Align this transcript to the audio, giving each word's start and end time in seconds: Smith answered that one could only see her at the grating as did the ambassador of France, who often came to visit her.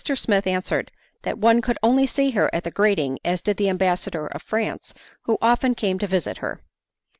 Smith 0.15 0.47
answered 0.47 0.89
that 1.21 1.37
one 1.37 1.61
could 1.61 1.77
only 1.83 2.07
see 2.07 2.31
her 2.31 2.49
at 2.55 2.63
the 2.63 2.71
grating 2.71 3.19
as 3.23 3.39
did 3.43 3.57
the 3.57 3.69
ambassador 3.69 4.25
of 4.25 4.41
France, 4.41 4.95
who 5.25 5.37
often 5.43 5.75
came 5.75 5.99
to 5.99 6.07
visit 6.07 6.37
her. 6.39 6.63